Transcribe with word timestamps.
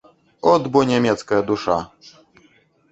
От 0.51 0.63
бо 0.75 0.79
нямецкая 0.93 1.41
душа! 1.53 1.79